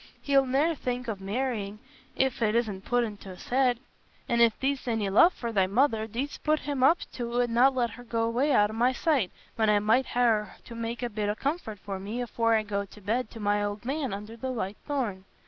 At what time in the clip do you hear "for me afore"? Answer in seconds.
11.77-12.55